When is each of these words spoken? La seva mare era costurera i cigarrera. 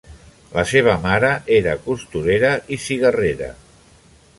La 0.53 0.63
seva 0.71 0.95
mare 1.03 1.29
era 1.59 1.77
costurera 1.85 2.55
i 2.79 2.83
cigarrera. 2.87 3.57